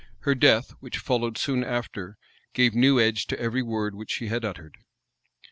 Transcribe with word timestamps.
Her 0.21 0.33
death, 0.33 0.71
which 0.79 0.97
followed 0.97 1.37
soon 1.37 1.63
after, 1.63 2.17
gave 2.55 2.73
new 2.73 2.99
edge 2.99 3.27
to 3.27 3.39
every 3.39 3.61
word 3.61 3.93
which 3.93 4.09
she 4.09 4.29
had 4.29 4.43
uttered. 4.43 4.79